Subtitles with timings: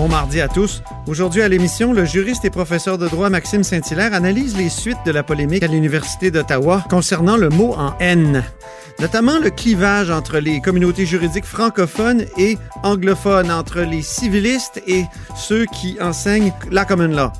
[0.00, 0.82] Bon mardi à tous.
[1.06, 5.10] Aujourd'hui à l'émission, le juriste et professeur de droit Maxime Saint-Hilaire analyse les suites de
[5.10, 8.42] la polémique à l'Université d'Ottawa concernant le mot en haine,
[8.98, 15.04] notamment le clivage entre les communautés juridiques francophones et anglophones, entre les civilistes et
[15.36, 17.30] ceux qui enseignent la common law.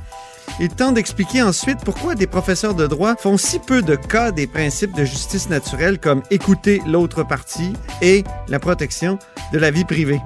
[0.59, 4.47] Il tente d'expliquer ensuite pourquoi des professeurs de droit font si peu de cas des
[4.47, 7.73] principes de justice naturelle comme écouter l'autre partie
[8.03, 9.19] et la protection
[9.53, 10.21] de la vie privée.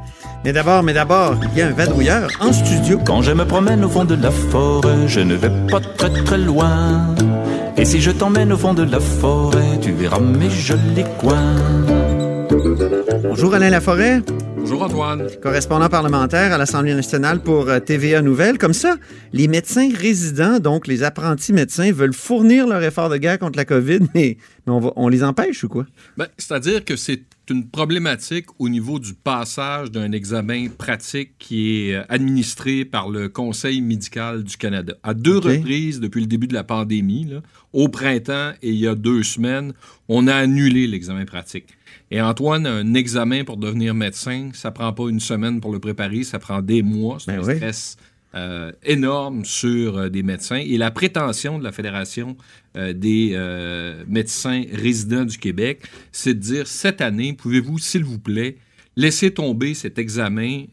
[0.45, 2.99] Mais d'abord, mais d'abord, il y a un vadrouilleur en studio.
[3.05, 6.39] Quand je me promène au fond de la forêt, je ne vais pas très très
[6.39, 7.15] loin.
[7.77, 11.57] Et si je t'emmène au fond de la forêt, tu verras mes jolis coins.
[13.23, 14.21] Bonjour Alain Laforêt,
[14.67, 15.29] Bonjour Antoine.
[15.43, 18.57] correspondant parlementaire à l'Assemblée nationale pour euh, TVA Nouvelles.
[18.57, 18.97] Comme ça,
[19.35, 23.67] les médecins résidents, donc les apprentis médecins, veulent fournir leur effort de guerre contre la
[23.67, 25.85] COVID, mais, mais on, va- on les empêche ou quoi?
[26.17, 31.97] Ben, C'est-à-dire que c'est une problématique au niveau du passage d'un examen pratique qui est
[31.97, 34.95] euh, administré par le Conseil médical du Canada.
[35.03, 37.43] À deux reprises depuis le début de la pandémie, là,
[37.75, 39.75] au printemps et il y a deux semaines,
[40.09, 41.67] on a annulé l'examen pratique.
[42.15, 46.23] Et Antoine, un examen pour devenir médecin, ça prend pas une semaine pour le préparer,
[46.23, 47.19] ça prend des mois.
[47.19, 47.57] C'est Ben un oui.
[47.57, 47.97] stress
[48.37, 50.63] euh, énorme sur euh, des médecins.
[50.65, 52.37] Et la prétention de la Fédération
[52.77, 53.37] euh, des
[54.07, 58.59] médecins résidents du Québec, c'est de dire cette année, pouvez-vous, s'il vous plaît,
[58.95, 60.67] laisser tomber cet examen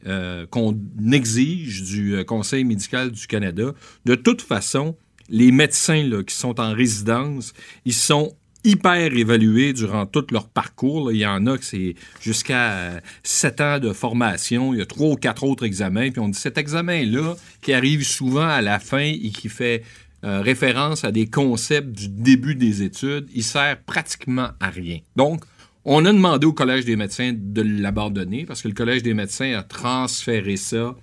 [0.51, 0.77] qu'on
[1.11, 3.73] exige du Conseil médical du Canada?
[4.05, 4.95] De toute façon,
[5.27, 7.53] les médecins là, qui sont en résidence,
[7.85, 11.11] ils sont hyper évalués durant tout leur parcours.
[11.11, 14.73] Il y en a que c'est jusqu'à euh, sept ans de formation.
[14.73, 16.11] Il y a trois ou quatre autres examens.
[16.11, 19.83] Puis on dit cet examen-là, qui arrive souvent à la fin et qui fait
[20.23, 24.99] euh, référence à des concepts du début des études, il sert pratiquement à rien.
[25.15, 25.43] Donc,
[25.83, 29.53] on a demandé au Collège des médecins de l'abandonner parce que le Collège des médecins
[29.57, 30.95] a transféré ça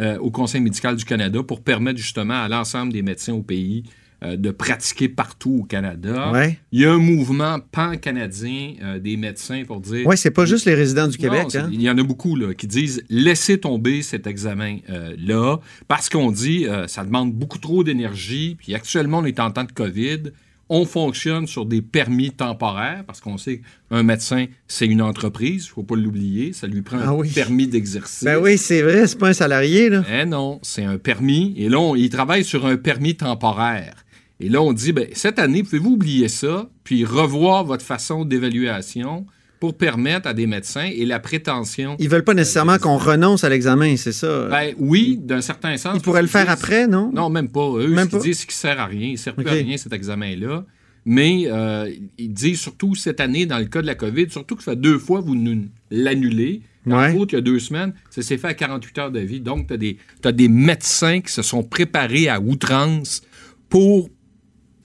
[0.00, 3.84] euh, au Conseil médical du Canada pour permettre justement à l'ensemble des médecins au pays
[4.24, 6.30] euh, de pratiquer partout au Canada.
[6.32, 6.58] Ouais.
[6.72, 10.06] Il y a un mouvement pan-canadien euh, des médecins pour dire...
[10.06, 11.68] Ouais, c'est pas juste les résidents du Québec, hein?
[11.72, 15.56] Il y en a beaucoup là, qui disent laissez tomber cet examen-là
[15.88, 18.56] parce qu'on dit euh, ça demande beaucoup trop d'énergie.
[18.58, 20.30] Puis actuellement, on est en temps de COVID.
[20.70, 23.60] On fonctionne sur des permis temporaires parce qu'on sait
[23.90, 26.54] qu'un médecin, c'est une entreprise, il ne faut pas l'oublier.
[26.54, 27.28] Ça lui prend Ah un oui.
[27.34, 28.24] permis d'exercice.
[28.24, 30.02] Ben oui, c'est vrai, c'est pas un salarié, là.
[30.10, 31.52] Eh non, c'est un permis.
[31.58, 33.94] Et là, on- il travaille sur un permis temporaire.
[34.40, 39.26] Et là, on dit, ben, cette année, pouvez-vous oublier ça, puis revoir votre façon d'évaluation
[39.60, 41.96] pour permettre à des médecins et la prétention?
[42.00, 44.48] Ils veulent pas nécessairement qu'on renonce à l'examen, c'est ça?
[44.48, 45.96] Ben oui, d'un certain sens.
[45.96, 47.12] Ils pourraient le faire après, non?
[47.12, 47.70] Non, même pas.
[47.76, 49.08] Eux, Même ce qu'ils disent, c'est qu'il sert à rien.
[49.08, 50.64] Il ne sert plus à rien, cet examen-là.
[51.06, 54.62] Mais euh, ils disent surtout cette année, dans le cas de la COVID, surtout que
[54.62, 55.36] ça fait deux fois vous
[55.90, 56.62] l'annulez.
[56.86, 57.14] Ouais.
[57.14, 59.40] Autres, il y a deux semaines, ça s'est fait à 48 heures de vie.
[59.40, 63.22] Donc, tu as des médecins qui se sont préparés à outrance
[63.70, 64.10] pour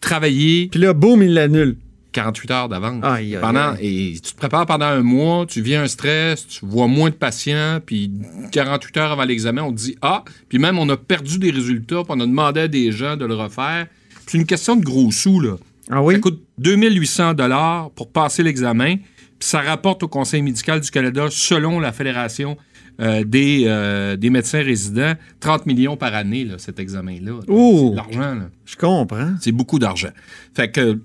[0.01, 1.77] travailler Puis là, boum, il l'annule.
[2.11, 3.03] 48 heures d'avance.
[3.03, 4.13] Aïe, aïe, Pendant, aïe.
[4.13, 7.15] et tu te prépares pendant un mois, tu viens un stress, tu vois moins de
[7.15, 8.11] patients, puis
[8.51, 11.97] 48 heures avant l'examen, on te dit Ah, puis même on a perdu des résultats,
[12.03, 13.85] puis on a demandé à des gens de le refaire.
[14.25, 15.55] C'est une question de gros sous, là.
[15.91, 16.15] Ah oui?
[16.15, 21.27] Ça coûte 2800 dollars pour passer l'examen, puis ça rapporte au Conseil médical du Canada,
[21.29, 22.57] selon la Fédération
[22.99, 27.39] euh, des, euh, des médecins résidents, 30 millions par année, là, cet examen-là.
[27.47, 27.77] Ouh.
[27.77, 28.49] C'est de l'argent, là.
[28.65, 29.33] Je comprends.
[29.39, 30.09] C'est beaucoup d'argent.
[30.53, 30.99] Fait que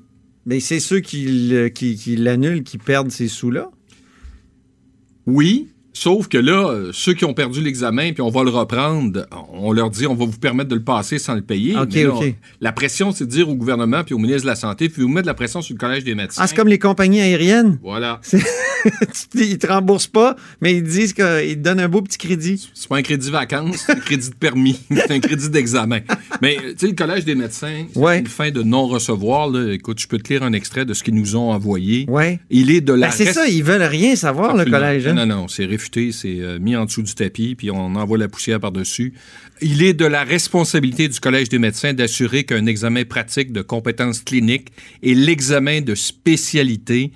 [0.47, 3.71] Mais c'est ceux qui, qui, qui l'annulent qui perdent ces sous-là?
[5.27, 9.27] Oui, sauf que là, euh, ceux qui ont perdu l'examen, puis on va le reprendre,
[9.53, 11.79] on leur dit on va vous permettre de le passer sans le payer.
[11.79, 12.35] OK, Mais là, OK.
[12.61, 15.09] La pression, c'est de dire au gouvernement puis au ministre de la Santé, puis vous
[15.09, 16.43] mettre de la pression sur le Collège des médecins.
[16.43, 17.79] Ah, c'est comme les compagnies aériennes.
[17.83, 18.21] Voilà.
[19.35, 22.71] ils te remboursent pas, mais ils disent qu'ils te donnent un beau petit crédit.
[22.75, 26.01] C'est pas un crédit vacances, c'est un crédit de permis, c'est un crédit d'examen.
[26.43, 28.19] Mais tu sais, le Collège des médecins, c'est Ouais.
[28.21, 29.51] une fin de non-recevoir.
[29.71, 32.05] Écoute, je peux te lire un extrait de ce qu'ils nous ont envoyé.
[32.09, 32.41] Ouais.
[32.51, 35.07] Il est de la Ben, c'est ça, ils veulent rien savoir, le collège.
[35.07, 35.15] hein?
[35.15, 38.19] Non, non, non, c'est réfuté, c'est euh, mis en dessous du tapis, puis on envoie
[38.19, 39.15] la poussière par-dessus.
[39.63, 44.21] Il est de la responsabilité du Collège des médecins d'assurer qu'un examen pratique de compétences
[44.21, 44.69] cliniques
[45.03, 47.13] et l'examen de spécialité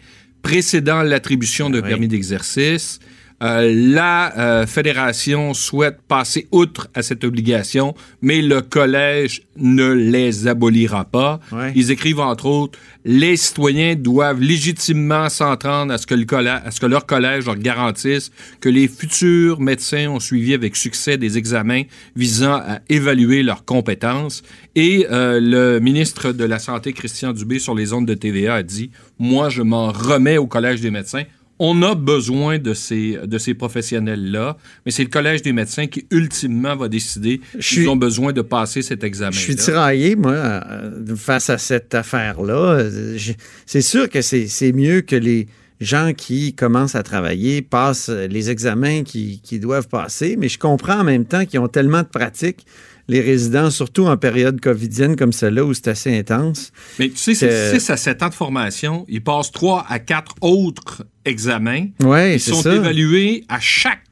[0.49, 1.89] précédant l'attribution d'un Oui.
[1.91, 3.01] permis d'exercice
[3.41, 10.49] Euh, la euh, fédération souhaite passer outre à cette obligation, mais le collège ne les
[10.49, 11.39] abolira pas.
[11.53, 11.73] Ouais.
[11.77, 12.79] Ils écrivent entre autres
[13.11, 17.47] les citoyens doivent légitimement s'entendre à ce que le collège, à ce que leur collège
[17.47, 18.31] leur garantisse
[18.61, 21.85] que les futurs médecins ont suivi avec succès des examens
[22.17, 24.43] visant à évaluer leurs compétences.
[24.75, 28.63] Et euh, le ministre de la Santé, Christian Dubé, sur les ondes de TVA, a
[28.63, 31.25] dit Moi, je m'en remets au Collège des médecins.
[31.59, 36.07] On a besoin de ces, de ces professionnels-là, mais c'est le Collège des médecins qui,
[36.11, 39.33] ultimement, va décider s'ils ont besoin de passer cet examen.
[39.33, 42.79] Je suis tiraillé, moi, euh, face à cette affaire-là.
[42.79, 43.19] Euh,
[43.67, 45.49] C'est sûr que c'est mieux que les
[45.81, 51.01] gens qui commencent à travailler passent les examens qu'ils qu'ils doivent passer, mais je comprends
[51.01, 52.67] en même temps qu'ils ont tellement de pratiques,
[53.09, 56.73] les résidents, surtout en période covidienne comme celle-là, où c'est assez intense.
[56.99, 59.07] Mais tu sais, c'est que- 6 à 7 ans de formation.
[59.09, 61.87] Ils passent 3 à 4 autres examens.
[62.03, 62.75] Oui, Ils sont ça.
[62.75, 64.03] évalués à chaque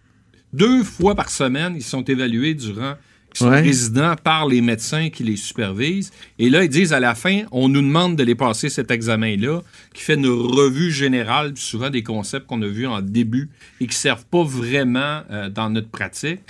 [0.53, 1.75] deux fois par semaine.
[1.77, 2.95] Ils sont évalués durant.
[3.35, 3.61] Ils sont Ouais.
[3.61, 6.11] résidents par les médecins qui les supervisent.
[6.39, 9.61] Et là, ils disent à la fin, on nous demande de les passer cet examen-là,
[9.93, 13.91] qui fait une revue générale, souvent des concepts qu'on a vus en début et qui
[13.91, 16.41] ne servent pas vraiment euh, dans notre pratique.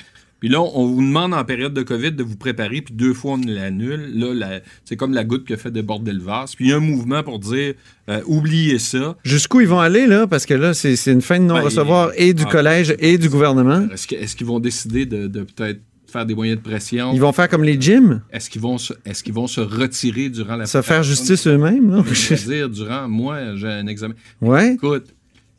[0.47, 3.33] Puis là, on vous demande en période de COVID de vous préparer, puis deux fois
[3.33, 4.13] on l'annule.
[4.15, 6.55] Là, la- c'est comme la goutte qui a fait déborder le vase.
[6.55, 7.75] Puis il y a un mouvement pour dire
[8.09, 9.17] euh, oubliez ça.
[9.25, 10.29] Jusqu'où ils vont aller, là?
[10.29, 12.49] Parce que là, c'est une fin de non-recevoir et du ah.
[12.53, 13.89] collège et du gouvernement.
[13.93, 17.11] Est-ce qu'ils vont décider de, de peut-être faire des moyens de pression?
[17.13, 20.29] Ils vont faire comme les gyms, Est-ce qu'ils vont, se- est-ce qu'ils vont se retirer
[20.29, 22.05] durant la se faire justice eux-mêmes.
[22.13, 24.15] Je veux dire, durant, moi, j'ai un examen.
[24.41, 24.75] Ouais.
[24.75, 25.07] Écoute,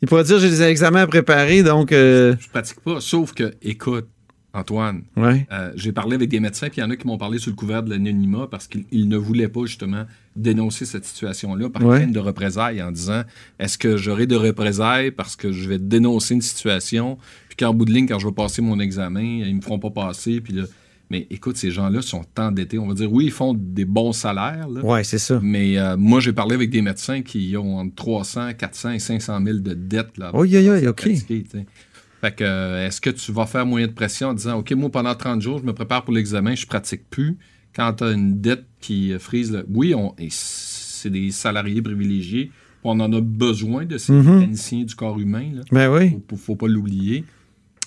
[0.00, 1.92] Ils pourraient dire j'ai des examens à préparer, donc.
[1.92, 4.06] euh, je pratique pas, sauf que, écoute,
[4.58, 5.46] Antoine, ouais.
[5.52, 7.50] Euh, j'ai parlé avec des médecins, puis il y en a qui m'ont parlé sous
[7.50, 10.04] le couvert de l'anonymat parce qu'ils ils ne voulaient pas justement
[10.36, 11.98] dénoncer cette situation-là par Ouais.
[12.00, 13.22] crainte de représailles en disant
[13.58, 17.18] est-ce que j'aurai de représailles parce que je vais dénoncer une situation,
[17.48, 19.90] puis qu'en bout de ligne, quand je vais passer mon examen, ils me feront pas
[19.90, 20.64] passer, puis là.
[21.10, 22.78] Mais écoute, ces gens-là sont endettés.
[22.78, 25.40] On va dire, oui, ils font des bons salaires, Ouais, c'est ça.
[25.42, 29.40] mais euh, moi, j'ai parlé avec des médecins qui ont entre 300, 400 et 500
[29.42, 30.18] 000 de dettes.
[30.18, 31.08] Là, Oui, oui, oui, pour OK.
[32.20, 34.90] Fait que, euh, est-ce que tu vas faire moyen de pression en disant, OK, moi,
[34.90, 37.36] pendant 30 jours, je me prépare pour l'examen, je pratique plus?
[37.76, 39.64] Quand tu as une dette qui euh, frise, le...
[39.72, 40.14] oui, on...
[40.28, 42.50] c'est des salariés privilégiés.
[42.84, 44.34] On en a besoin de ces Mhm.
[44.40, 45.46] mécaniciens du corps humain.
[45.54, 45.62] Là.
[45.70, 46.18] Ben oui.
[46.30, 47.24] Faut, faut pas l'oublier.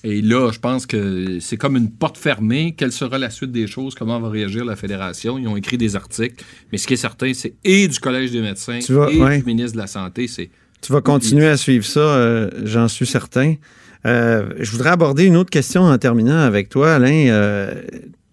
[0.03, 2.73] Et là, je pense que c'est comme une porte fermée.
[2.75, 3.93] Quelle sera la suite des choses?
[3.95, 5.37] Comment va réagir la Fédération?
[5.37, 6.43] Ils ont écrit des articles.
[6.71, 9.39] Mais ce qui est certain, c'est et du Collège des médecins vas- et ouais.
[9.39, 10.49] du ministre de la Santé, c'est
[10.81, 13.55] Tu vas continuer à suivre ça, euh, j'en suis certain.
[14.05, 17.27] Euh, je voudrais aborder une autre question en terminant avec toi, Alain.
[17.29, 17.73] Euh,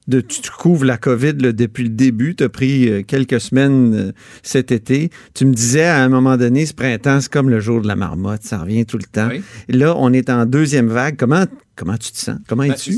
[0.07, 2.35] de, tu, tu couvres la COVID là, depuis le début.
[2.35, 4.13] Tu as pris euh, quelques semaines euh,
[4.43, 5.11] cet été.
[5.35, 7.95] Tu me disais à un moment donné, ce printemps, c'est comme le jour de la
[7.97, 8.43] marmotte.
[8.43, 9.29] Ça revient tout le temps.
[9.31, 9.43] Oui.
[9.69, 11.17] Et là, on est en deuxième vague.
[11.19, 11.45] Comment,
[11.77, 12.39] comment tu te sens?
[12.49, 12.97] Comment Ben, es-tu?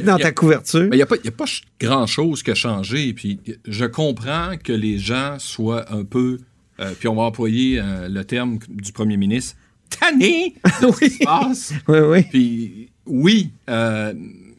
[0.06, 0.88] dans a- ta couverture?
[0.90, 1.44] Il n'y a pas, a
[1.78, 3.12] grand-chose qui a changé.
[3.12, 3.38] Puis
[3.68, 6.38] je comprends que les gens soient un peu,
[6.80, 7.78] euh, puis on va employer
[8.08, 9.56] le terme du premier ministre,
[9.98, 11.72] tanné de ce qui se passe?
[11.88, 12.22] Oui, oui.
[12.30, 14.14] Puis oui, euh,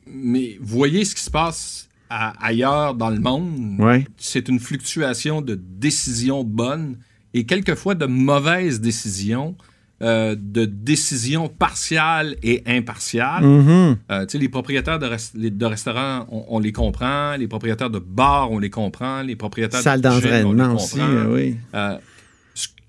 [0.08, 3.80] mais voyez ce qui se passe à- ailleurs dans le monde.
[3.80, 4.06] Ouais.
[4.18, 6.98] C'est une fluctuation de décisions bonnes
[7.34, 9.56] et quelquefois de mauvaises décisions,
[10.04, 13.44] euh, de décisions partiales et impartiales.
[14.12, 17.36] Euh, tu sais, les propriétaires de, res- de restaurants, on, on les comprend.
[17.38, 19.22] Les propriétaires de bars, on les comprend.
[19.22, 21.56] Les propriétaires Salle de d'entraînement aussi, euh, oui.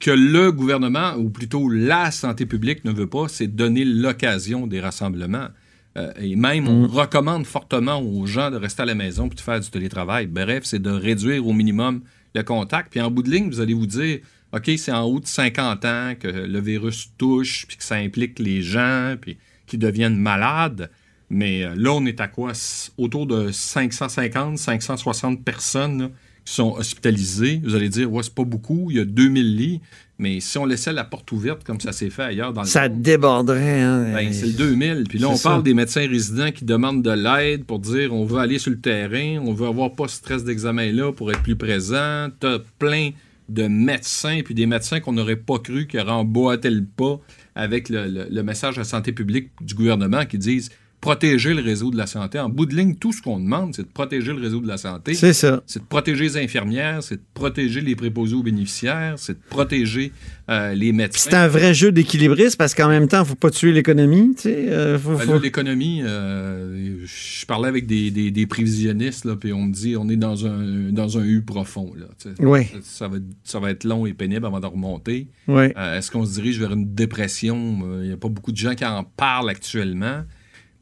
[0.00, 4.80] Que le gouvernement, ou plutôt la santé publique, ne veut pas, c'est donner l'occasion des
[4.80, 5.48] rassemblements.
[5.96, 9.40] Euh, et même, on recommande fortement aux gens de rester à la maison puis de
[9.40, 10.26] faire du télétravail.
[10.26, 12.02] Bref, c'est de réduire au minimum
[12.34, 12.90] le contact.
[12.90, 14.18] Puis en bout de ligne, vous allez vous dire,
[14.52, 18.38] OK, c'est en haut de 50 ans que le virus touche, puis que ça implique
[18.38, 20.90] les gens, puis qu'ils deviennent malades.
[21.30, 22.52] Mais euh, là, on est à quoi?
[22.98, 26.08] Autour de 550, 560 personnes là,
[26.44, 27.60] qui sont hospitalisées.
[27.64, 29.80] Vous allez dire, ouais, c'est pas beaucoup, il y a 2000 lits.
[30.18, 32.88] Mais si on laissait la porte ouverte comme ça s'est fait ailleurs dans le Ça
[32.88, 33.80] monde, déborderait.
[33.80, 34.12] Hein?
[34.14, 35.04] ben, c'est le 2000.
[35.08, 38.38] Puis là, on parle des médecins résidents qui demandent de l'aide pour dire on veut
[38.38, 42.28] aller sur le terrain, on veut avoir pas ce stress d'examen-là pour être plus présent.
[42.38, 43.10] T'as plein
[43.48, 47.18] de médecins, puis des médecins qu'on n'aurait pas cru qui auraient emboîté le pas
[47.56, 50.70] avec le, le- le message la santé publique du gouvernement qui disent
[51.04, 52.38] protéger le réseau de la santé.
[52.38, 54.78] En bout de ligne, tout ce qu'on demande, c'est de protéger le réseau de la
[54.78, 55.12] santé.
[55.12, 55.62] C'est ça.
[55.66, 60.12] C'est de protéger les infirmières, c'est de protéger les préposés aux bénéficiaires, c'est de protéger
[60.48, 61.28] euh, les médecins.
[61.30, 64.34] C'est un vrai jeu d'équilibriste parce qu'en même temps, il ne faut pas tuer l'économie.
[64.34, 69.26] Tu sais, euh, faut- Ben faut- L'économie, euh, je parlais avec des, des, des prévisionnistes,
[69.26, 71.92] là, puis on me dit on est dans un, dans un U profond.
[71.98, 72.42] Là, tu sais.
[72.42, 72.70] Ouais.
[72.82, 75.28] ça, va, être- ça va être long et pénible avant de remonter.
[75.50, 77.78] Euh, Est-ce qu'on se dirige vers une dépression?
[78.00, 80.22] Il n'y a pas beaucoup de gens qui en parlent actuellement.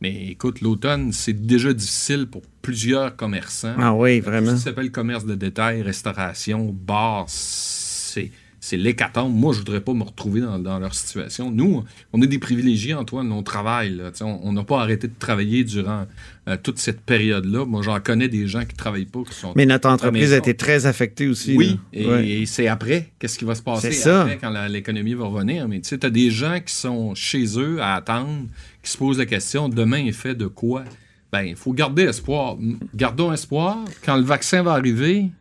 [0.03, 3.77] Mais écoute, l'automne, c'est déjà difficile pour plusieurs commerçants.
[3.79, 4.57] Ah oui, vraiment.
[4.57, 8.33] Ça s'appelle commerce de détail, restauration, bar, c'est.
[8.65, 9.35] C'est l'hécatombe.
[9.35, 11.51] Moi, je voudrais pas me retrouver dans, dans leur situation.
[11.51, 13.33] Nous, on est des privilégiés, Antoine.
[13.33, 13.97] On travaille.
[13.97, 14.13] là.
[14.21, 16.07] On n'a pas arrêté de travailler durant
[16.49, 17.65] euh, toute cette période-là.
[17.65, 20.55] Moi, j'en connais des gens qui travaillent pas, qui sont Mais notre entreprise a été
[20.55, 21.57] très affectée aussi.
[21.57, 21.77] oui, là.
[21.93, 22.29] et, Ouais.
[22.29, 23.11] et c'est après.
[23.19, 24.23] Qu'est-ce qui va se passer C'est ça.
[24.23, 25.67] après quand l'économie va revenir?
[25.67, 28.47] Mais tu sais, tu as des gens qui sont chez eux à attendre,
[28.81, 30.85] qui se posent la question demain est fait de quoi?
[31.33, 32.57] Ben, il faut garder espoir.
[32.95, 33.79] Gardons espoir.
[34.07, 35.33] Quand le vaccin va arriver,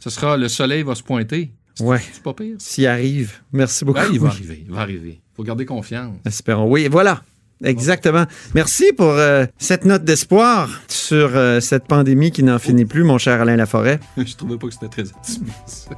[0.00, 1.50] ce sera le soleil va se pointer.
[1.80, 2.00] Ouais.
[2.12, 2.56] c'est pas pire.
[2.58, 3.34] S'il arrive.
[3.52, 4.00] Merci beaucoup.
[4.00, 4.64] Ben, il va arriver.
[4.66, 5.20] Il va arriver.
[5.32, 6.16] Il faut garder confiance.
[6.24, 6.70] Espérons.
[6.70, 7.22] Oui, voilà.
[7.64, 8.24] Exactement.
[8.54, 13.18] Merci pour euh, cette note d'espoir sur euh, cette pandémie qui n'en finit plus, mon
[13.18, 13.98] cher Alain Laforêt.
[14.16, 15.90] Je trouvais pas que c'était très optimiste.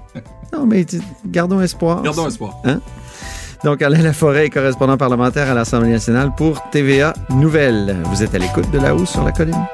[0.52, 0.86] Non, mais
[1.26, 2.02] gardons espoir.
[2.02, 2.62] Gardons espoir.
[3.62, 7.96] Donc, Alain Laforêt est correspondant parlementaire à l'Assemblée nationale pour TVA Nouvelles.
[8.06, 9.66] Vous êtes à l'écoute de là-haut sur la colline.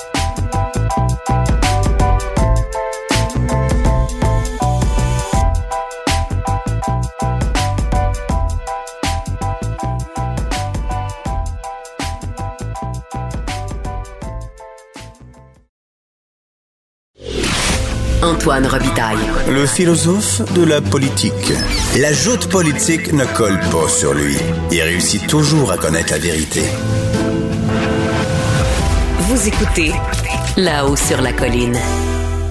[18.27, 19.19] Antoine Robitaille.
[19.49, 21.53] Le philosophe de la politique.
[22.01, 24.35] La joute politique ne colle pas sur lui.
[24.73, 26.63] Il réussit toujours à connaître la vérité.
[29.21, 29.93] Vous écoutez
[30.57, 31.79] là-haut sur la colline.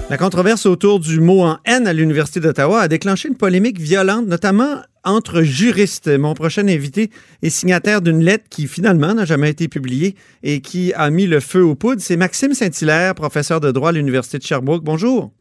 [0.08, 4.26] La controverse autour du mot en haine à l'Université d'Ottawa a déclenché une polémique violente,
[4.26, 6.08] notamment entre juristes.
[6.08, 7.10] Mon prochain invité
[7.42, 11.40] est signataire d'une lettre qui finalement n'a jamais été publiée et qui a mis le
[11.40, 12.00] feu aux poudres.
[12.00, 14.82] C'est Maxime Saint-Hilaire, professeur de droit à l'Université de Sherbrooke.
[14.82, 15.32] Bonjour.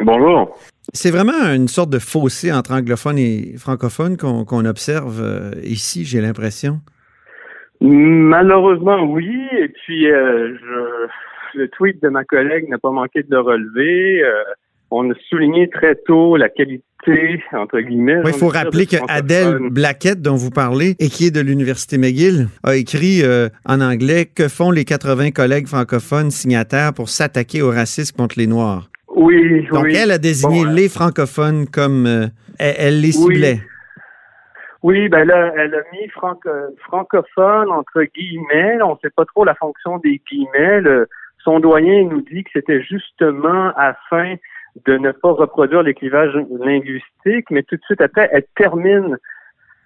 [0.00, 0.56] Bonjour.
[0.92, 6.20] C'est vraiment une sorte de fossé entre anglophones et francophones qu'on observe euh, ici, j'ai
[6.20, 6.80] l'impression.
[7.80, 9.30] Malheureusement, oui.
[9.52, 14.22] Et puis, euh, je, le tweet de ma collègue n'a pas manqué de le relever.
[14.22, 14.32] Euh,
[14.90, 16.82] on a souligné très tôt la qualité,
[17.52, 18.20] entre guillemets.
[18.24, 19.58] Il faut rappeler que Adèle.
[19.70, 24.26] Blaquette, dont vous parlez, et qui est de l'Université McGill, a écrit euh, en anglais
[24.26, 28.88] Que font les 80 collègues francophones signataires pour s'attaquer au racisme contre les Noirs?
[29.18, 29.96] Oui, Donc, oui.
[29.96, 32.06] elle a désigné Bon, les francophones comme.
[32.06, 32.26] euh,
[32.58, 33.34] elle, elle les Oui.
[33.34, 33.60] ciblait.
[34.84, 36.48] Oui, ben là, elle a mis franco-
[36.86, 38.80] francophone entre guillemets.
[38.82, 40.80] On ne sait pas trop la fonction des guillemets.
[40.80, 41.08] Le-
[41.42, 44.34] son doyen nous dit que c'était justement afin
[44.86, 49.16] de ne pas reproduire les clivages linguistiques, mais tout de suite après, elle termine,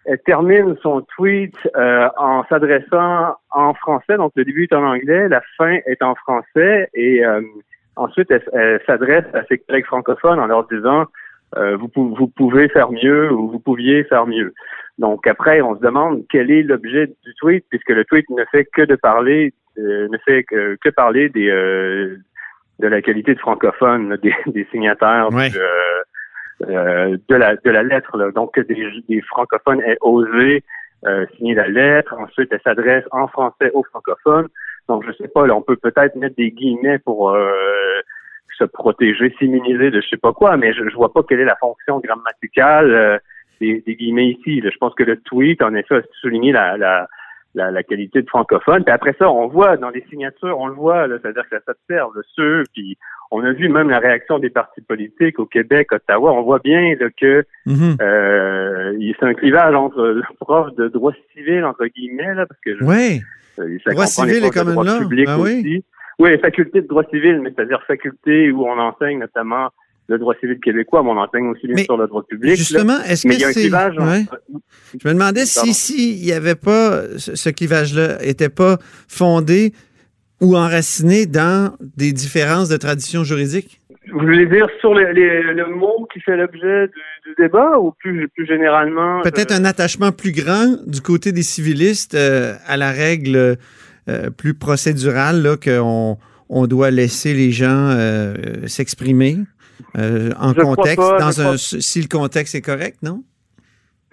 [0.05, 4.17] elle termine son tweet euh, en s'adressant en français.
[4.19, 7.41] Donc le début est en anglais, la fin est en français, et euh,
[7.97, 11.07] ensuite elle, elle s'adresse à ses collègues francophones en leur disant
[11.57, 14.55] euh, vous, pou- vous pouvez faire mieux ou vous pouviez faire mieux.
[14.99, 18.67] Donc après, on se demande quel est l'objet du tweet, puisque le tweet ne fait
[18.75, 22.17] que de parler, euh, ne fait que, que parler des euh,
[22.79, 25.51] de la qualité de francophone des, des signataires Ouais.
[25.51, 25.59] du,
[26.69, 28.17] euh, de la de la lettre.
[28.17, 28.31] là.
[28.31, 30.63] Donc que des, des francophones aient osé
[31.07, 32.15] euh, signer la lettre.
[32.19, 34.49] Ensuite, elle s'adresse en français aux francophones.
[34.89, 37.51] Donc je sais pas, là, on peut peut-être mettre des guillemets pour euh,
[38.59, 41.45] se protéger, s'immuniser de je sais pas quoi, mais je, je vois pas quelle est
[41.45, 43.19] la fonction grammaticale euh,
[43.61, 44.61] des, des guillemets ici.
[44.61, 44.71] là.
[44.71, 47.09] Je pense que le tweet, en effet, a souligné la, la,
[47.55, 48.83] la, la qualité de francophone.
[48.85, 52.13] Puis après ça, on voit dans les signatures, on le voit, c'est-à-dire que ça s'observe,
[52.35, 52.97] ceux, puis
[53.31, 56.95] on a vu même la réaction des partis politiques au Québec, Ottawa, on voit bien
[56.99, 57.97] là, que Mhm.
[58.01, 62.61] euh, il- c'est un clivage entre le prof de droit civil, entre guillemets, là, parce
[62.61, 63.21] que je- Oui.
[63.59, 65.59] euh, ça Droit les civil de common droit law, public ben oui.
[65.61, 65.85] aussi.
[66.19, 69.69] Oui, faculté de droit civil, mais c'est-à-dire faculté où on enseigne notamment
[70.15, 72.57] le droit civil québécois, mais on enseigne aussi bien Mais sûr le droit public.
[72.57, 73.61] Justement, est-ce que c'est.
[73.61, 74.25] clivage Ouais.
[75.03, 75.73] Je me demandais si, Pardon?
[75.73, 78.79] si il n'y avait pas ce, clivage-là, n'était pas
[79.09, 79.73] fondé
[80.41, 83.81] ou enraciné dans des différences de tradition juridique?
[84.13, 87.93] Vous voulez dire sur le, les- le mot qui fait l'objet du, du débat ou
[87.93, 89.23] plus, plus généralement?
[89.23, 93.57] Peut-être euh, un attachement plus grand du côté des civilistes euh, à la règle
[94.09, 97.97] euh, plus procédurale qu'on on doit laisser les gens
[98.67, 99.39] s'exprimer?
[99.97, 103.23] En Je crois contexte, pas, dans je un, crois- si le contexte est correct, non?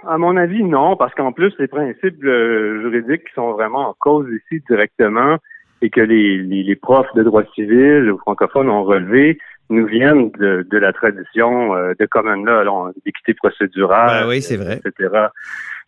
[0.08, 3.96] À mon avis, non, parce qu'en plus, les principes euh, juridiques qui sont vraiment en
[4.00, 5.38] cause ici directement,
[5.82, 9.38] et que les, les, les profs de droit civil ou francophones ont relevé
[9.70, 14.58] nous viennent de, de la tradition euh, de common law, d'équité procédurale, Ben oui, c'est
[14.58, 14.82] vrai.
[14.86, 15.28] etc.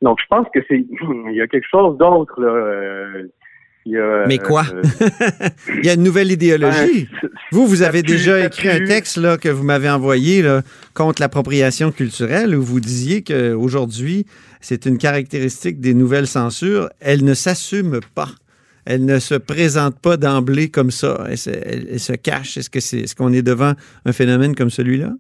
[0.02, 0.78] Donc, je pense que c'est
[1.30, 2.40] il y a quelque chose d'autre.
[2.42, 3.24] euh,
[3.86, 4.66] il y a, Mais quoi?
[4.72, 4.82] euh,
[5.80, 7.08] Il y a une nouvelle idéologie.
[7.22, 10.62] ben, Vous, vous avez déjà écrit un texte là, que vous m'avez envoyé là,
[10.94, 14.26] contre l'appropriation culturelle où vous disiez qu'aujourd'hui,
[14.60, 16.90] c'est une caractéristique des nouvelles censures.
[17.00, 18.30] Elles ne s'assument pas.
[18.86, 21.26] Elles ne se présentent pas d'emblée comme ça.
[21.30, 22.58] Elles se, elles- elles se cachent.
[22.58, 23.74] Est-ce que c'est, est-ce qu'on est devant
[24.06, 25.12] un phénomène comme celui-là?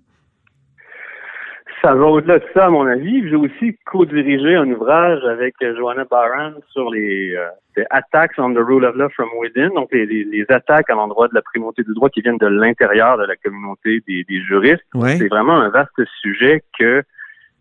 [1.82, 3.28] Ça va au-delà de ça, à mon avis.
[3.28, 8.58] J'ai aussi co-dirigé un ouvrage avec euh, Joanna Barron sur les, euh, attacks on the
[8.60, 11.82] rule of law from within, donc les, les- les attaques à l'endroit de la primauté
[11.84, 14.84] du droit qui viennent de l'intérieur de la communauté des, des juristes.
[14.94, 15.16] Ouais.
[15.18, 17.02] C'est vraiment un vaste sujet que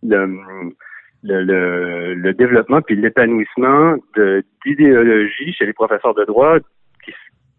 [0.02, 0.26] le,
[1.22, 3.96] le, le, le développement puis l'épanouissement
[4.66, 6.58] d'idéologies chez les professeurs de droit,
[7.04, 7.12] qui,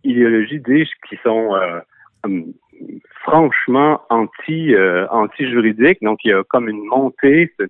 [0.03, 1.79] idéologies dis qui sont euh,
[2.25, 2.53] hum,
[3.31, 6.01] franchement anti euh, anti juridiques.
[6.01, 7.69] Donc il y a comme une montée, c'est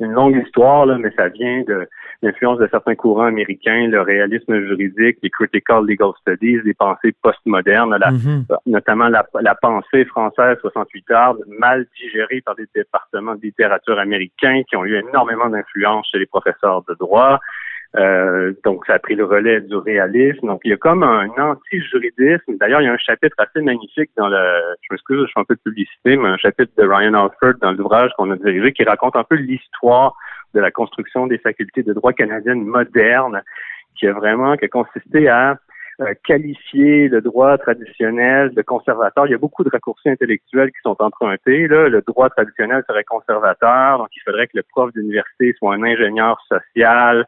[0.00, 1.86] une longue histoire là, mais ça vient de
[2.22, 7.96] l'influence de certains courants américains, le réalisme juridique, les critical legal studies, les pensées postmodernes,
[7.96, 8.46] la, Mhm.
[8.66, 14.62] notamment la, la pensée française 68 ardes, mal digérée par des départements de littérature américains
[14.68, 17.38] qui ont eu énormément d'influence chez les professeurs de droit.
[17.96, 20.46] Euh, donc, ça a pris le relais du réalisme.
[20.46, 22.56] Donc, il y a comme un anti-juridisme.
[22.58, 24.36] D'ailleurs, il y a un chapitre assez magnifique dans le,
[24.82, 27.72] je m'excuse, je fais un peu de publicité, mais un chapitre de Ryan Alford dans
[27.72, 30.14] l'ouvrage qu'on a dirigé qui raconte un peu l'histoire
[30.54, 33.42] de la construction des facultés de droit canadiennes modernes,
[33.96, 35.58] qui a vraiment, qui a consisté à
[36.00, 39.26] euh, qualifier le droit traditionnel de conservateur.
[39.26, 41.68] Il y a beaucoup de raccourcis intellectuels qui sont empruntés.
[41.68, 41.88] Là.
[41.88, 46.44] Le droit traditionnel serait conservateur, donc il faudrait que le prof d'université soit un ingénieur
[46.48, 47.24] social,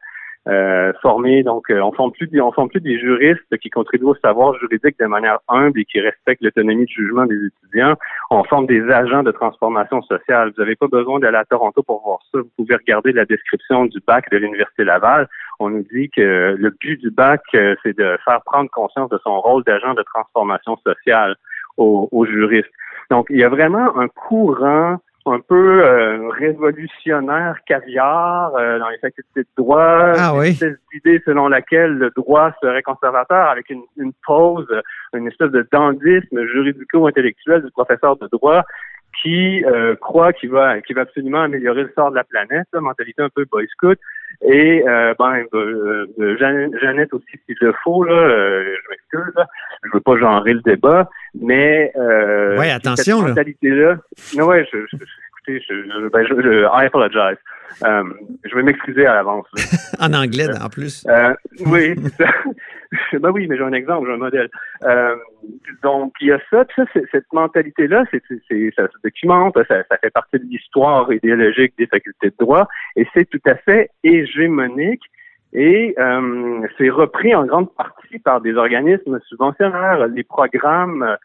[0.48, 1.42] euh, formé.
[1.42, 4.54] Donc, euh, on forme plus, des- on forme plus des juristes qui contribuent au savoir
[4.58, 7.94] juridique de manière humble et qui respectent l'autonomie de jugement des étudiants.
[8.30, 10.52] On forme des agents de transformation sociale.
[10.56, 12.38] Vous n'avez pas besoin d'aller à Toronto pour voir ça.
[12.38, 15.28] Vous pouvez regarder la description du bac de l'Université Laval.
[15.58, 19.18] On nous dit que le but du bac, euh, c'est de faire prendre conscience de
[19.24, 21.34] son rôle d'agent de transformation sociale
[21.76, 22.70] aux, aux juristes.
[23.10, 24.98] Donc, il y a vraiment un courant
[25.32, 30.48] un peu euh, révolutionnaire caviar euh, dans les facultés de droit, Ah oui.
[30.48, 34.66] espèce d'idée selon laquelle le droit serait conservateur avec une, une pause,
[35.14, 38.62] une espèce de dandisme juridico-intellectuel du professeur de droit
[39.22, 42.80] qui euh, croit qu'il va qu'il va absolument améliorer le sort de la planète, là,
[42.82, 43.98] mentalité un peu boy scout.
[44.42, 49.46] Et euh, ben euh, euh, Jeannette, aussi s'il le faut, là, euh, je m'excuse, là,
[49.84, 51.08] je veux pas genrer le débat,
[51.40, 53.96] mais euh, Ouais, attention, cette là.
[54.36, 55.04] Non, ouais, je, je, je-
[55.48, 57.38] écoutez, je, je, ben, je, je- I apologize.
[57.84, 58.04] Euh,
[58.44, 59.46] je vais m'excuser à l'avance.
[60.00, 61.06] En anglais, en plus.
[61.08, 61.32] Euh,
[61.66, 61.94] oui,
[63.12, 64.50] ben oui, mais j'ai un exemple, j'ai un modèle.
[64.84, 65.16] Euh,
[65.82, 68.22] donc, il y a ça, puis ça, c'est- cette mentalité-là, c'est,
[68.76, 73.06] ça se documente, ça, ça fait partie de l'histoire idéologique des facultés de droit, et
[73.14, 75.02] c'est tout à fait hégémonique,
[75.54, 75.94] et
[76.76, 81.16] c'est repris en grande partie par des organismes subventionnaires, les programmes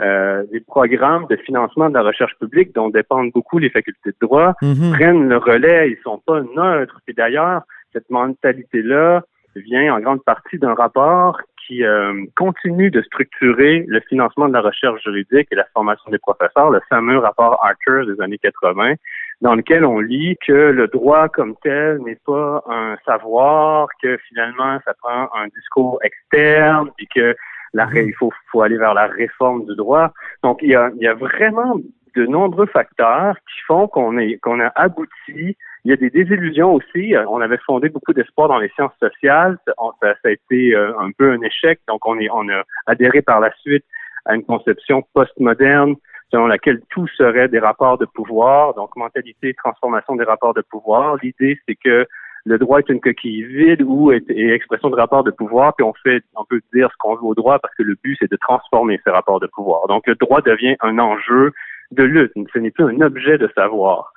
[0.00, 4.16] euh, les programmes de financement de la recherche publique dont dépendent beaucoup les facultés de
[4.20, 4.92] droit Mhm.
[4.92, 7.00] prennent le relais, ils sont pas neutres.
[7.08, 9.22] Et d'ailleurs, cette mentalité-là
[9.56, 14.60] vient en grande partie d'un rapport qui euh, continue de structurer le financement de la
[14.60, 18.94] recherche juridique et la formation des professeurs, le fameux rapport Archer des années 80,
[19.42, 24.78] dans lequel on lit que le droit comme tel n'est pas un savoir, que finalement
[24.84, 27.36] ça prend un discours externe, puis que
[27.74, 30.12] la ré- il faut, faut aller vers la réforme du droit.
[30.42, 31.76] Donc il y a, il y a vraiment
[32.16, 35.56] de nombreux facteurs qui font qu'on est qu'on a abouti.
[35.84, 37.14] Il y a des désillusions aussi.
[37.14, 39.58] Euh, On avait fondé beaucoup d'espoir dans les sciences sociales.
[39.78, 41.80] On- ça, ça a été euh, un peu un échec.
[41.86, 43.84] Donc on est on a adhéré par la suite
[44.24, 45.94] à une conception postmoderne
[46.30, 48.74] selon laquelle tout serait des rapports de pouvoir.
[48.74, 51.16] Donc mentalité, transformation des rapports de pouvoir.
[51.22, 52.06] L'idée c'est que
[52.48, 55.92] le droit est une coquille vide ou est, expression de rapport de pouvoir, puis on
[56.02, 58.36] fait, on peut dire ce qu'on veut au droit parce que le but c'est de
[58.36, 59.86] transformer ces rapports de pouvoir.
[59.88, 61.52] Donc le droit devient un enjeu
[61.90, 62.32] de lutte.
[62.52, 64.12] Ce n'est plus un objet de savoir.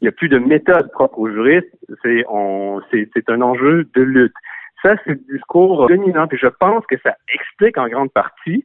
[0.00, 1.68] Il n'y a plus de méthode propre aux juristes.
[2.02, 4.34] C'est un enjeu de lutte.
[4.82, 6.26] Ça, c'est le discours dominant.
[6.26, 8.64] Puis je pense que ça explique en grande partie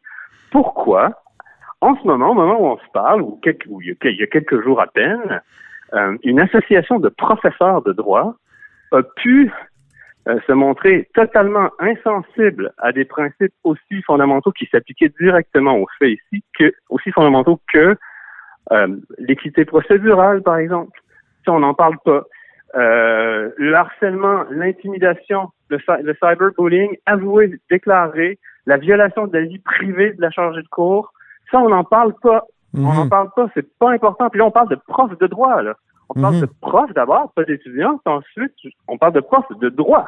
[0.52, 1.22] pourquoi,
[1.82, 4.88] en ce moment, au moment où on se parle, il y a quelques jours à
[4.88, 5.42] peine,
[5.94, 8.36] euh, une association de professeurs de droit
[8.92, 9.52] a pu
[10.28, 16.18] euh, se montrer totalement insensible à des principes aussi fondamentaux qui s'appliquaient directement aux faits
[16.32, 17.96] ici, que aussi fondamentaux que
[18.72, 21.00] euh, l'équité procédurale, par exemple.
[21.44, 22.24] Si on n'en parle pas.
[22.76, 30.14] euh, le harcèlement, l'intimidation, le, le cyberbullying, avoué, déclaré, la violation de la vie privée
[30.14, 31.12] de la chargée de cours,
[31.52, 32.46] ça, on n'en parle pas.
[32.76, 33.10] On n'en Mhm.
[33.10, 34.30] parle pas, c'est pas important.
[34.30, 35.74] Puis là, on parle de profs de droit, là.
[36.10, 36.42] On parle Mhm.
[36.42, 38.54] de profs d'abord, pas d'étudiants, puis ensuite,
[38.88, 40.08] on parle de profs de droit.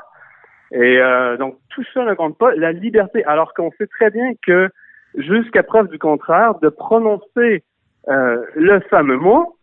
[0.71, 2.55] Et euh, donc, tout ça ne compte pas.
[2.55, 4.69] La liberté, alors qu'on sait très bien que,
[5.15, 7.63] jusqu'à preuve du contraire, de prononcer
[8.07, 9.57] euh, le fameux mot,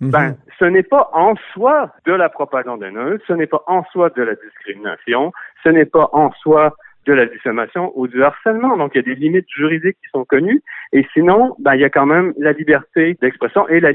[0.00, 0.10] Mhm.
[0.12, 4.10] ben, ce n'est pas en soi de la propagande haineuse, ce n'est pas en soi
[4.10, 5.32] de la discrimination,
[5.64, 6.74] ce n'est pas en soi
[7.06, 8.76] de la diffamation ou du harcèlement.
[8.76, 10.62] Donc, il y a des limites juridiques qui sont connues.
[10.92, 13.92] Et sinon, ben, il y a quand même la liberté d'expression et la,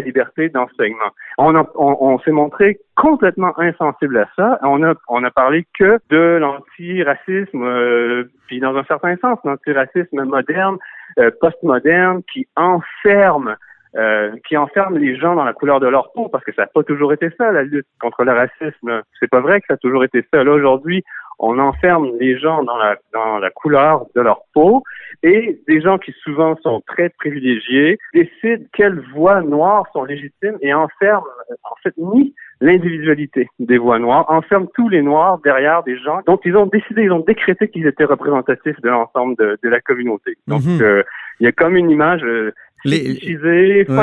[0.00, 1.10] liberté d'enseignement.
[1.36, 4.58] On s'est montré complètement insensible à ça.
[4.62, 10.22] On a, on a parlé que de l'antiracisme, euh, puis dans un certain sens, l'antiracisme
[10.24, 10.78] moderne,
[11.18, 13.56] euh, postmoderne, qui enferme
[13.96, 16.68] euh, qui enferme les gens dans la couleur de leur peau, parce que ça n'a
[16.68, 19.02] pas toujours été ça, la lutte contre le racisme.
[19.18, 20.44] C'est pas vrai que ça a toujours été ça.
[20.44, 21.02] Là, aujourd'hui,
[21.38, 24.82] on enferme les gens dans la, dans la couleur de leur peau
[25.22, 30.72] et des gens qui souvent sont très privilégiés décident quelles voix noires sont légitimes et
[30.74, 31.26] enferment,
[31.64, 36.38] en fait, nient l'individualité des voix noires, enferment tous les noirs derrière des gens dont
[36.44, 40.36] ils ont décidé, ils ont décrété qu'ils étaient représentatifs de l'ensemble de, de la communauté.
[40.46, 40.82] Donc, Mhm.
[40.82, 41.02] euh,
[41.40, 42.52] il y a comme une image euh,
[42.84, 43.14] Les-
[43.88, 43.94] ouais.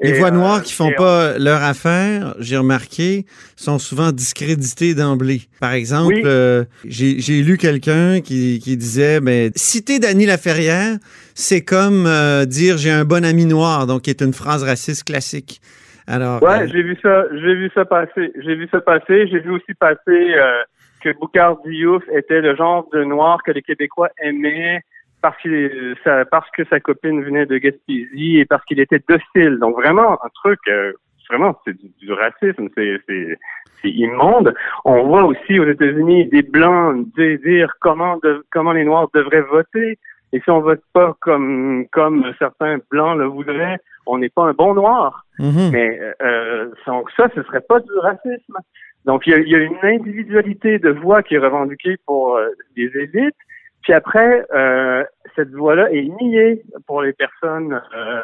[0.00, 3.24] Les voix euh, noires qui font pas leur affaire, j'ai remarqué,
[3.56, 5.42] sont souvent discréditées d'emblée.
[5.58, 6.22] Par exemple, Oui.
[6.26, 10.96] euh, j'ai j'ai lu quelqu'un qui, qui disait, ben, citer Dany Laferrière,
[11.34, 15.04] c'est comme euh, dire j'ai un bon ami noir, donc qui est une phrase raciste
[15.04, 15.60] classique.
[16.06, 18.32] Alors, Ouais, j'ai vu ça, j'ai vu ça passer.
[18.44, 19.26] J'ai vu ça passer.
[19.28, 20.62] J'ai vu aussi passer euh,
[21.02, 24.82] que Boucard Diouf était le genre de noir que les Québécois aimaient
[25.26, 29.58] parce qu'il ça- parce que sa copine venait de Gaspésie et parce qu'il était docile.
[29.60, 30.92] Donc vraiment un truc euh,
[31.28, 33.36] vraiment c'est du, du racisme, c'est c'est
[33.82, 34.54] c'est immonde.
[34.84, 39.98] On voit aussi aux États-Unis des blancs dire, comment de, comment les noirs devraient voter.
[40.32, 44.52] Et si on vote pas comme comme certains blancs le voudraient, on n'est pas un
[44.52, 45.24] bon noir.
[45.40, 45.70] mhm.
[45.72, 45.88] Mais
[46.22, 48.58] euh, donc ça, ce serait pas du racisme.
[49.06, 52.36] Donc il y a, il y a une individualité de voix qui est revendiquée pour
[52.36, 53.42] euh, les élites.
[53.86, 55.04] Puis après, euh,
[55.36, 57.80] cette voix-là est niée pour les personnes.
[57.96, 58.20] Euh,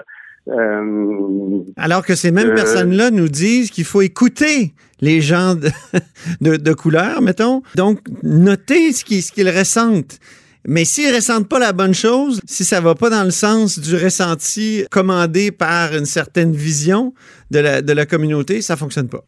[0.49, 5.69] euh, Alors que ces mêmes Euh, personnes-là nous disent qu'il faut écouter les gens de,
[6.41, 7.63] de, de couleur, mettons.
[7.77, 10.19] Donc, noter ce qu'ils ce qu'ils ressentent.
[10.67, 13.95] Mais s'ils ressentent pas la bonne chose, si ça va pas dans le sens du
[13.95, 17.15] ressenti commandé par une certaine vision
[17.53, 19.23] de la, de la communauté, ça fonctionne pas.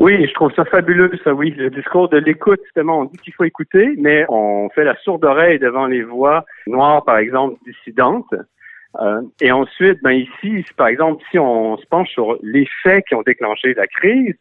[0.00, 1.50] Oui, je trouve ça fabuleux, ça, oui.
[1.50, 5.22] Le discours de l'écoute, justement, on dit qu'il faut écouter, mais on fait la sourde
[5.26, 8.34] oreille devant les voix noires, par exemple, dissidentes.
[8.98, 13.14] Euh, et ensuite, ben ici, par exemple, si on se penche sur les faits qui
[13.14, 14.34] ont déclenché la crise,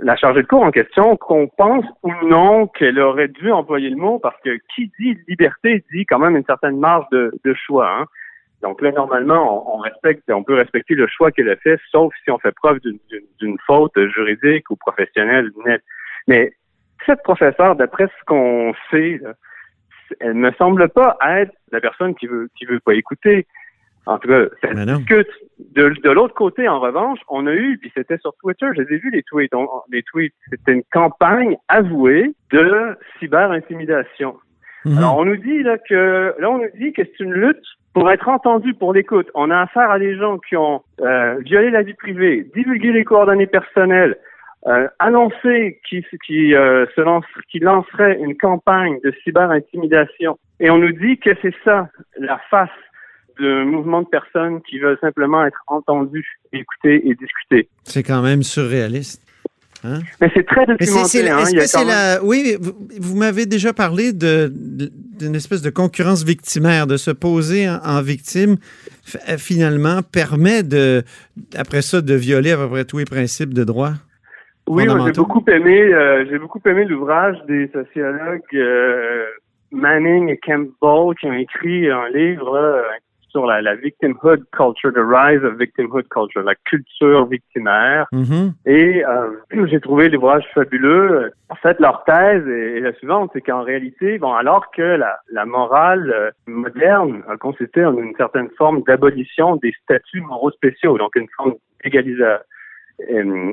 [0.00, 3.96] la chargée de cours en question, qu'on pense ou non qu'elle aurait dû employer le
[3.96, 7.90] mot, parce que qui dit liberté dit quand même une certaine marge de, de choix.
[7.90, 8.04] Hein.
[8.62, 12.12] Donc là, normalement, on, on respecte, on peut respecter le choix qu'elle a fait, sauf
[12.24, 15.82] si on fait preuve d'une- faute juridique ou professionnelle nette.
[16.26, 16.52] Mais
[17.04, 19.34] cette professeure, d'après ce qu'on sait, là,
[20.20, 23.46] elle ne semble pas être la personne qui veut qui veut pas écouter.
[24.06, 25.28] En tout cas, ça discute.
[25.74, 28.94] De, de l'autre côté, en revanche, on a eu, puis c'était sur Twitter, je les
[28.94, 34.36] ai vus les tweets, on- les tweets, c'était une campagne avouée de cyber-intimidation.
[34.86, 34.98] Mhm.
[34.98, 38.08] Alors, on nous dit là que là, on nous dit que c'est une lutte pour
[38.12, 39.26] être entendu pour l'écoute.
[39.34, 43.04] On a affaire à des gens qui ont euh, violé la vie privée, divulgué les
[43.04, 44.16] coordonnées personnelles,
[44.68, 50.38] euh, annoncé qui qui euh, se lance, qui lancerait une campagne de cyber-intimidation.
[50.60, 51.88] Et on nous dit que c'est ça
[52.20, 52.70] la face
[53.40, 57.68] d'un mouvement de personnes qui veulent simplement être entendues, écoutées et discutées.
[57.82, 59.25] C'est quand même surréaliste.
[59.84, 60.00] Hein?
[60.20, 61.22] Mais c'est très Mais c'est- c'est documenté.
[61.22, 61.40] la- hein.
[61.42, 62.24] est-ce que c'est quand même- la.
[62.24, 67.10] Oui, vous, vous m'avez déjà parlé de- de- d'une espèce de concurrence victimaire, de se
[67.10, 68.56] poser en, en victime,
[69.06, 71.02] f- euh, finalement, permet de,
[71.56, 73.92] après ça, de violer à peu près tous les principes de droit.
[74.68, 79.24] Oui, moi, j'ai beaucoup aimé, euh, j'ai beaucoup aimé l'ouvrage des sociologues euh,
[79.70, 82.82] Manning et Campbell qui ont écrit un livre
[83.36, 88.06] sur la, la victimhood culture, the rise of victimhood culture, la culture victimaire.
[88.12, 88.54] Mhm.
[88.64, 91.32] Et euh, j'ai trouvé l'ouvrage fabuleux.
[91.50, 95.18] En fait, leur thèse est, est la suivante, c'est qu'en réalité, bon, alors que la,
[95.30, 100.96] la morale euh, moderne a consisté en une certaine forme d'abolition des statuts moraux spéciaux,
[100.96, 102.40] donc une forme d'égalisa-
[103.10, 103.52] euh,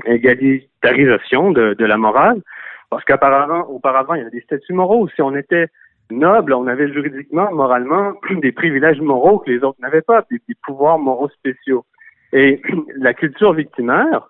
[1.76, 2.42] de la morale,
[2.90, 5.10] parce qu'auparavant, auparavant, il y avait des statuts moraux.
[5.10, 5.68] Si on était
[6.12, 10.56] noble, on avait juridiquement, moralement, des privilèges moraux que les autres n'avaient pas, des, des
[10.66, 11.86] pouvoirs moraux spéciaux.
[12.32, 12.62] Et
[12.98, 14.30] la culture victimaire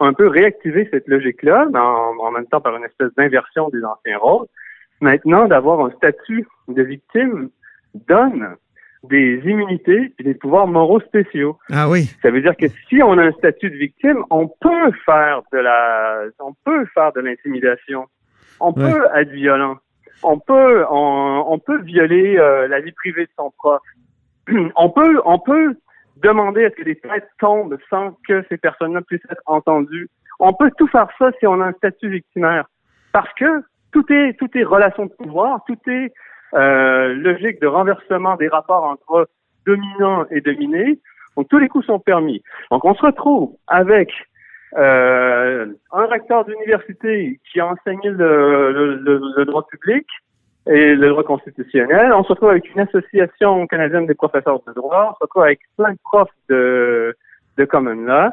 [0.00, 4.18] un peu réactiver cette logique-là, en, en même temps par une espèce d'inversion des anciens
[4.18, 4.46] rôles.
[5.00, 7.50] Maintenant, d'avoir un statut de victime
[7.94, 8.56] donne
[9.04, 11.58] des immunités et des pouvoirs moraux spéciaux.
[11.70, 12.10] Ah oui.
[12.22, 15.58] Ça veut dire que si on a un statut de victime, on peut faire de
[15.58, 18.06] la, on peut faire de l'intimidation,
[18.60, 19.76] on peut être violent,
[20.22, 23.82] on peut, on, on peut violer euh, la vie privée de son prof,
[24.76, 25.76] on peut, on peut
[26.16, 30.08] demander à ce que des têtes tombent sans que ces personnes-là puissent être entendues.
[30.40, 32.66] On peut tout faire ça si on a un statut victimaire,
[33.12, 36.12] parce que tout est, tout est relation de pouvoir, tout est
[36.54, 39.28] euh, logique de renversement des rapports entre
[39.66, 41.00] dominants et dominés.
[41.36, 42.42] Donc tous les coups sont permis.
[42.70, 44.12] Donc on se retrouve avec
[44.76, 50.06] un recteur d'université qui a enseigné le, le- le- le droit public
[50.66, 52.12] et le droit constitutionnel.
[52.12, 55.08] On se retrouve avec une association canadienne des professeurs de droit.
[55.10, 57.14] On se retrouve avec plein de profs de,
[57.58, 58.30] de common law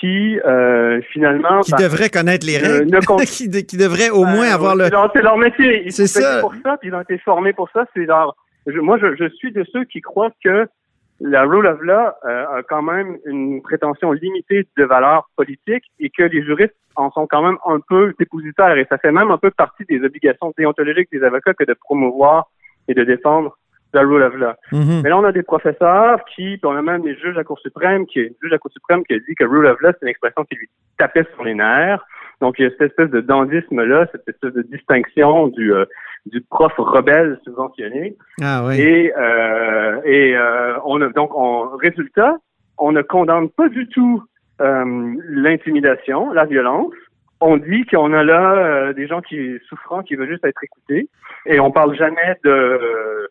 [0.00, 2.90] qui euh, finalement Qui bah, devrait connaître les euh, règles.
[2.96, 4.84] ne qui, de- qui devrait au moins ben, avoir le.
[5.14, 5.84] c'est leur- métier.
[5.86, 6.40] Ils sont ça.
[6.40, 7.84] pour ça, puis ils ont été formés pour ça.
[7.94, 8.34] C'est leur.
[8.66, 10.66] je- moi, je, je suis de ceux qui croient que
[11.22, 16.10] la rule of law euh, a quand même une prétention limitée de valeur politique et
[16.10, 18.76] que les juristes en sont quand même un peu dépositaires.
[18.76, 22.50] Et ça fait même un peu partie des obligations déontologiques des avocats que de promouvoir
[22.88, 23.56] et de défendre
[23.94, 24.52] la rule of law.
[24.72, 25.02] Mhm.
[25.02, 27.44] Mais là, on a des professeurs qui, puis on a même des juges à la
[27.44, 29.90] Cour suprême, qui juge à la Cour suprême qui a dit que rule of law,
[29.92, 32.04] c'est une expression qui lui tapait sur les nerfs.
[32.40, 35.84] Donc, il y a cette espèce de dandisme-là, cette espèce de distinction du, euh,
[36.26, 38.16] du prof rebelle subventionné.
[38.40, 38.80] Ah oui.
[38.80, 42.36] Et, euh, et euh, on a donc, en résultat,
[42.78, 44.22] on ne condamne pas du tout
[44.60, 46.92] euh, l'intimidation, la violence.
[47.40, 51.08] On dit qu'on a là euh, des gens qui souffrant, qui veulent juste être écoutés,
[51.46, 53.28] et on parle jamais de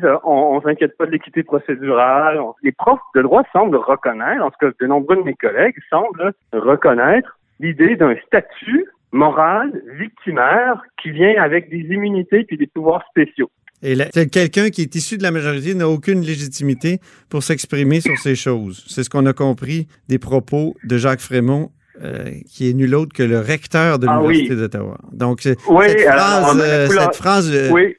[0.00, 2.40] ça, on, on s'inquiète pas de l'équité procédurale.
[2.40, 5.76] On- les profs de droit semblent reconnaître, en tout cas de nombreux de mes collègues
[5.90, 13.02] semblent reconnaître l'idée d'un statut moral victimaire qui vient avec des immunités puis des pouvoirs
[13.10, 13.50] spéciaux.
[13.82, 13.96] Et
[14.28, 18.84] quelqu'un qui est issu de la majorité n'a aucune légitimité pour s'exprimer sur ces choses.
[18.88, 21.70] C'est ce qu'on a compris des propos de Jacques Frémont,
[22.02, 24.60] euh, qui est nul autre que le recteur de Ah l'Université oui.
[24.60, 24.98] d'Ottawa.
[25.12, 27.02] Donc, Oui, cette alors, phrase, on a- euh, oula.
[27.04, 27.96] cette phrase euh, Oui,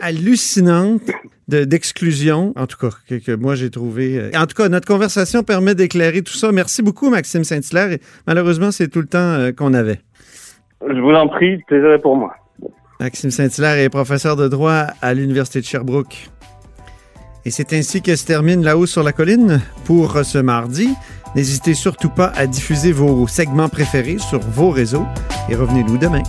[0.00, 1.02] hallucinante
[1.48, 4.18] de- d'exclusion, en tout cas, que, que moi j'ai trouvé.
[4.18, 6.52] euh, En tout cas, notre conversation permet d'éclairer tout ça.
[6.52, 7.96] Merci beaucoup, Maxime Saint-Hilaire.
[8.26, 10.00] Malheureusement, c'est tout le temps qu'on avait.
[10.88, 12.34] Je vous en prie, plaisir pour moi.
[13.00, 16.28] Maxime Saint-Hilaire est professeur de droit à l'Université de Sherbrooke.
[17.44, 20.94] Et c'est ainsi que se termine La hausse sur la colline pour ce mardi.
[21.34, 25.06] N'hésitez surtout pas à diffuser vos segments préférés sur vos réseaux
[25.48, 26.22] et revenez-nous demain.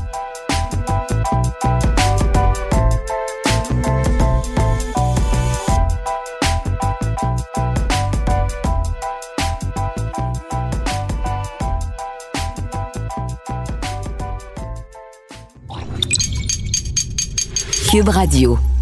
[17.94, 18.73] Cube Radio.